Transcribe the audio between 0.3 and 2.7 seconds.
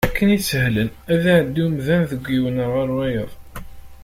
isehlen ad iɛeddi umdan deg yiwen